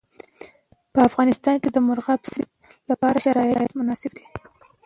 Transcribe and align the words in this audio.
په 0.93 0.99
افغانستان 1.09 1.55
کې 1.61 1.69
د 1.71 1.77
مورغاب 1.87 2.21
سیند 2.31 2.51
لپاره 2.89 3.21
شرایط 3.25 3.71
مناسب 3.79 4.11
دي. 4.17 4.25